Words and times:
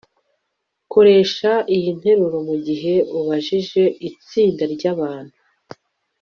koresha 0.91 1.51
iyi 1.75 1.89
nteruro 1.97 2.37
mugihe 2.47 2.93
ubajije 3.17 3.83
itsinda 4.09 4.63
ryabantu 4.73 5.35